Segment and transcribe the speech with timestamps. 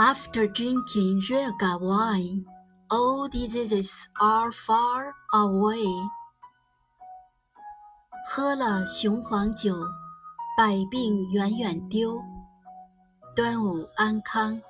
[0.00, 2.46] After drinking realgar wine,
[2.88, 5.84] all diseases are far away.
[8.24, 9.74] 喝了雄黄酒，
[10.56, 12.18] 百病远远丢。
[13.36, 14.62] 端午安康。